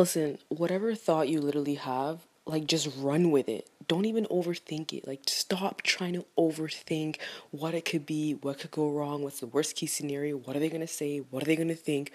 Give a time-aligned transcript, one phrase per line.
[0.00, 3.68] Listen, whatever thought you literally have, like just run with it.
[3.86, 5.06] Don't even overthink it.
[5.06, 7.18] Like stop trying to overthink
[7.50, 10.58] what it could be, what could go wrong, what's the worst case scenario, what are
[10.58, 12.12] they going to say, what are they going to think.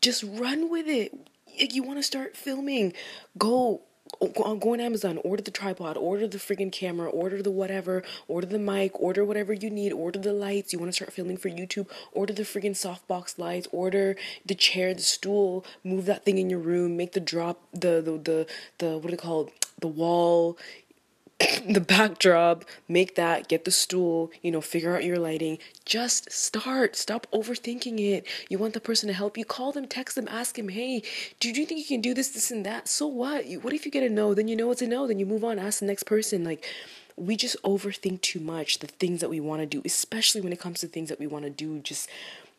[0.00, 1.12] Just run with it.
[1.58, 2.92] Like you want to start filming,
[3.36, 3.82] go
[4.20, 8.02] go, uh, go on Amazon, order the tripod, order the freaking camera, order the whatever,
[8.26, 10.72] order the mic, order whatever you need, order the lights.
[10.72, 14.94] You want to start filming for YouTube, order the freaking softbox lights, order the chair,
[14.94, 18.46] the stool, move that thing in your room, make the drop, the the the,
[18.78, 19.66] the what do they call it?
[19.80, 20.58] the wall,
[21.68, 25.58] the backdrop, make that, get the stool, you know, figure out your lighting.
[25.84, 26.96] Just start.
[26.96, 28.26] Stop overthinking it.
[28.48, 31.02] You want the person to help you, call them, text them, ask them, hey,
[31.38, 32.88] do you think you can do this, this, and that?
[32.88, 33.44] So what?
[33.62, 34.34] What if you get a no?
[34.34, 35.06] Then you know it's a no.
[35.06, 36.42] Then you move on, ask the next person.
[36.42, 36.64] Like,
[37.16, 40.60] we just overthink too much the things that we want to do, especially when it
[40.60, 41.78] comes to things that we want to do.
[41.78, 42.08] Just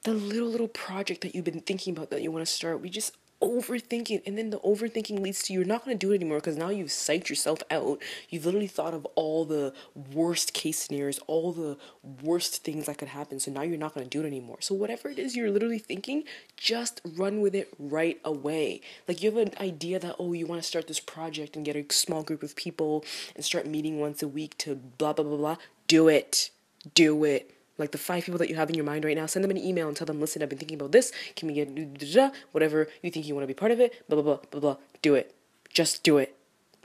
[0.03, 2.79] the little, little project that you've been thinking about that you want to start.
[2.79, 6.15] We just overthinking and then the overthinking leads to you're not going to do it
[6.15, 8.01] anymore because now you've psyched yourself out.
[8.29, 9.73] You've literally thought of all the
[10.13, 11.77] worst case scenarios all the
[12.21, 14.57] worst things that could happen so now you're not going to do it anymore.
[14.59, 16.23] So whatever it is you're literally thinking
[16.57, 18.81] just run with it right away.
[19.07, 21.75] Like you have an idea that oh you want to start this project and get
[21.75, 25.37] a small group of people and start meeting once a week to blah blah blah
[25.37, 25.55] blah
[25.87, 26.51] do it.
[26.93, 29.43] Do it like the five people that you have in your mind right now, send
[29.43, 31.11] them an email and tell them, listen, I've been thinking about this.
[31.35, 34.07] Can we get whatever you think you want to be part of it?
[34.07, 34.77] Blah blah blah blah blah.
[35.01, 35.33] Do it.
[35.73, 36.35] Just do it.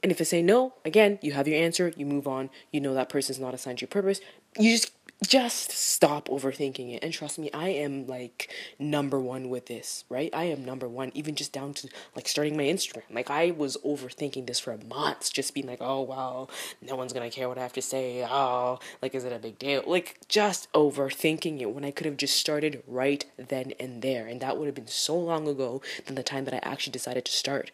[0.03, 1.93] And if they say no, again, you have your answer.
[1.97, 2.51] You move on.
[2.71, 4.21] You know that person's not assigned your purpose.
[4.59, 4.93] You just
[5.27, 7.03] just stop overthinking it.
[7.03, 10.31] And trust me i am like number one with this right?
[10.33, 13.03] I am number one even just down to like starting my instagram.
[13.11, 16.51] Like i was overthinking this for months just being like oh well,
[16.83, 19.59] no one's gonna care what i have to say oh like is it a big
[19.59, 19.83] deal?
[19.87, 24.27] Like just overthinking it when i could have just started right then and there.
[24.27, 27.25] And that would have been so long ago than the time that i actually decided
[27.25, 27.71] to start.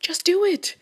[0.00, 0.76] Just do it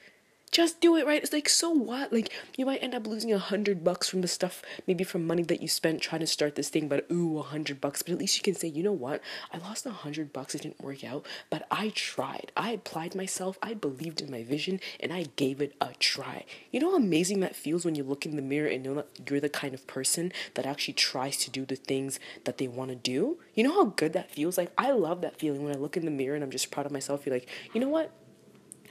[0.52, 1.22] just do it right?
[1.22, 2.12] It's like so what?
[2.12, 5.42] Like you might end up losing a hundred bucks from the stuff maybe from money
[5.44, 8.02] that you spent trying to start this thing but ooh a hundred bucks.
[8.02, 9.22] But at least you can say you know what?
[9.50, 10.54] I lost a hundred bucks.
[10.54, 12.52] It didn't work out but i tried.
[12.56, 13.58] I applied myself.
[13.62, 16.44] I believed in my vision and i gave it a try.
[16.70, 19.30] You know how amazing that feels when you look in the mirror and know that
[19.30, 22.90] you're the kind of person that actually tries to do the things that they want
[22.90, 23.38] to do?
[23.54, 24.58] You know how good that feels?
[24.58, 26.84] Like i love that feeling when i look in the mirror and i'm just proud
[26.84, 27.24] of myself.
[27.24, 28.10] You're like you know what?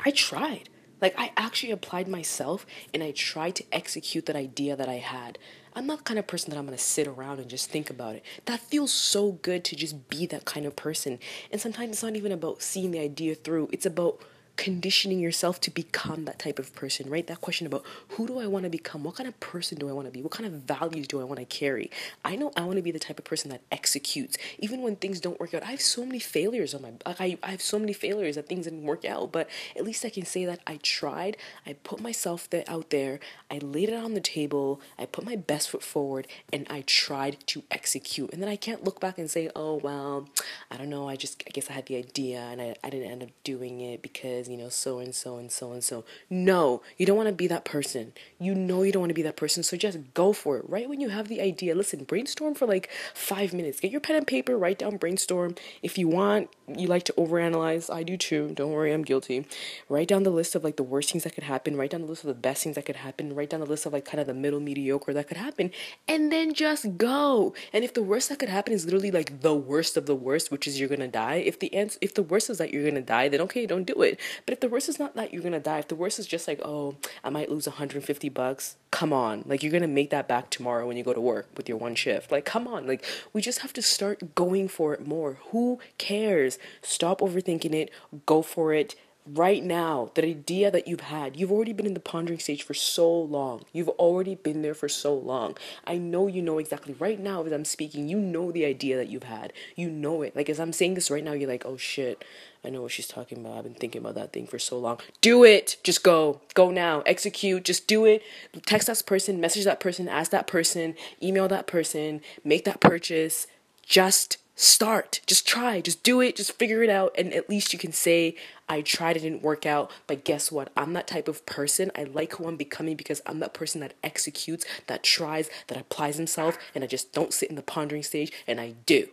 [0.04, 0.71] I tried
[1.02, 5.38] like I actually applied myself and I tried to execute that idea that I had.
[5.74, 8.16] I'm not the kind of person that I'm to sit around and just think about
[8.16, 8.24] it.
[8.46, 11.18] That feels so good to just be that kind of person.
[11.52, 13.70] And sometimes it's not even about seeing the idea through.
[13.72, 14.22] It's about
[14.62, 17.26] conditioning yourself to become that type of person, right?
[17.26, 19.04] That question about who do I want to become?
[19.04, 20.22] What kind of person do I want to be?
[20.22, 21.90] What kind of values do I want to carry?
[22.24, 24.38] I know I want to be the type of person that executes.
[24.60, 27.40] Even when things don't work out, I have so many failures on my like I,
[27.42, 30.26] I have so many failures that things didn't work out, but at least I can
[30.26, 34.22] say that I tried, I put myself there, out there, I laid it on the
[34.22, 38.32] table, I put my best foot forward, and I tried to execute.
[38.32, 40.30] And then I can't look back and say, oh well,
[40.70, 43.10] I don't know, I just I guess I had the idea and I, I didn't
[43.10, 46.04] end up doing it because you know, so and so and so and so.
[46.30, 48.14] No, you don't want to be that person.
[48.40, 50.66] You know you don't want to be that person, so just go for it.
[50.68, 53.80] Right when you have the idea, listen, brainstorm for like five minutes.
[53.80, 55.56] Get your pen and paper, write down brainstorm.
[55.82, 57.94] If you want, you like to overanalyze.
[57.94, 58.52] I do too.
[58.54, 59.46] Don't worry, I'm guilty.
[59.90, 61.76] Write down the list of like the worst things that could happen.
[61.78, 63.34] Write down the list of the best things that could happen.
[63.34, 65.72] Write down the list of like kind of the middle mediocre that could happen.
[66.08, 67.54] And then just go.
[67.74, 70.52] And if the worst that could happen is literally like the worst of the worst,
[70.52, 73.02] which is you're gonna die, if the answer if the worst is that you're gonna
[73.02, 74.20] die, then okay, don't do it.
[74.46, 76.48] But if the worst is not that you're gonna die, if the worst is just
[76.48, 79.44] like, oh, I might lose 150 bucks, come on.
[79.46, 81.96] Like you're gonna make that back tomorrow when you go to work with your one
[81.96, 82.32] shift.
[82.32, 82.88] Like, come on.
[82.88, 85.38] Like we just have to start going for it more.
[85.52, 86.58] Who cares?
[86.82, 87.92] Stop overthinking it,
[88.26, 88.96] go for it
[89.26, 92.74] right now, that idea that you've had, you've already been in the pondering stage for
[92.74, 93.64] so long.
[93.72, 95.58] You've already been there for so long.
[95.86, 99.10] I know you know exactly right now as I'm speaking, you know the idea that
[99.10, 99.54] you've had.
[99.76, 100.36] You know it.
[100.36, 102.24] Like as I'm saying this right now, you're like, oh shit,
[102.64, 103.58] I know what she's talking about.
[103.58, 105.00] I've been thinking about that thing for so long.
[105.22, 105.78] Do it.
[105.84, 106.42] Just go.
[106.54, 107.02] Go now.
[107.06, 107.64] Execute.
[107.64, 108.24] Just do it.
[108.66, 113.48] Text that person, message that person, ask that person, email that person, make that purchase.
[113.86, 115.22] Just start.
[115.26, 115.82] Just try.
[115.82, 116.36] Just do it.
[116.36, 117.14] Just figure it out.
[117.18, 118.36] And at least you can say,
[118.70, 119.92] I tried, it didn't work out.
[120.08, 120.72] But guess what?
[120.78, 121.92] I'm that type of person.
[121.96, 126.18] I like who I'm becoming because I'm that person that executes, that tries, that applies
[126.18, 126.58] himself.
[126.74, 129.08] And I just don't sit in the pondering stage and I do.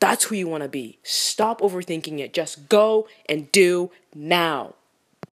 [0.00, 0.98] That's who you want to be.
[1.02, 2.34] Stop overthinking it.
[2.34, 4.74] Just go and do now.